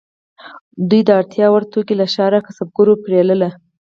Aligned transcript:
دوی 0.89 1.01
د 1.05 1.09
اړتیا 1.19 1.47
وړ 1.49 1.63
توکي 1.71 1.93
له 1.99 2.05
ښاري 2.13 2.39
کسبګرو 2.47 2.93
پیرل. 3.03 3.41